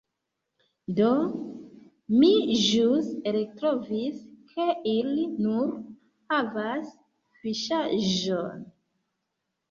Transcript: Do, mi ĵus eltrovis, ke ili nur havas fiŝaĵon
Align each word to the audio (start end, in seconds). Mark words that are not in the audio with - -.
Do, 0.99 1.07
mi 2.21 2.29
ĵus 2.61 3.11
eltrovis, 3.31 4.23
ke 4.53 4.65
ili 4.93 5.25
nur 5.47 5.69
havas 6.33 6.89
fiŝaĵon 7.43 8.65